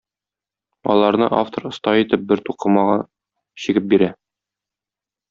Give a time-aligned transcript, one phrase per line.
[0.93, 2.97] Аларны автор оста итеп бер тукымага
[3.67, 4.09] чигеп бирә.